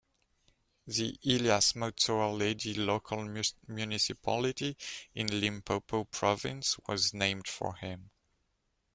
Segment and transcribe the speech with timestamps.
[0.87, 3.29] The Elias Motsoaledi Local
[3.67, 4.75] Municipality
[5.13, 8.09] in Limpopo province was named for him.